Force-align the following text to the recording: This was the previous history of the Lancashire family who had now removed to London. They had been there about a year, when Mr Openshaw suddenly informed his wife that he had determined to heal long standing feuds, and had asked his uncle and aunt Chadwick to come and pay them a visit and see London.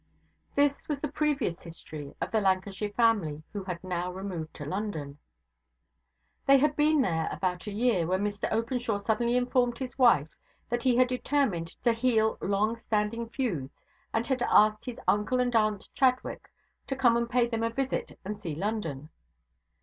This 0.55 0.87
was 0.89 0.99
the 0.99 1.07
previous 1.07 1.61
history 1.61 2.15
of 2.19 2.31
the 2.31 2.41
Lancashire 2.41 2.89
family 2.89 3.43
who 3.53 3.65
had 3.65 3.83
now 3.83 4.11
removed 4.11 4.51
to 4.55 4.65
London. 4.65 5.19
They 6.47 6.57
had 6.57 6.75
been 6.75 7.01
there 7.01 7.29
about 7.31 7.67
a 7.67 7.71
year, 7.71 8.07
when 8.07 8.23
Mr 8.23 8.51
Openshaw 8.51 8.97
suddenly 8.97 9.37
informed 9.37 9.77
his 9.77 9.99
wife 9.99 10.29
that 10.69 10.81
he 10.81 10.95
had 10.97 11.07
determined 11.07 11.67
to 11.83 11.93
heal 11.93 12.39
long 12.41 12.77
standing 12.77 13.29
feuds, 13.29 13.75
and 14.11 14.25
had 14.25 14.41
asked 14.41 14.85
his 14.85 14.97
uncle 15.07 15.39
and 15.39 15.55
aunt 15.55 15.87
Chadwick 15.93 16.51
to 16.87 16.95
come 16.95 17.15
and 17.15 17.29
pay 17.29 17.45
them 17.45 17.61
a 17.61 17.69
visit 17.69 18.17
and 18.25 18.41
see 18.41 18.55
London. 18.55 19.09